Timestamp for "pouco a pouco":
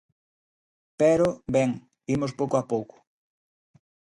2.39-2.95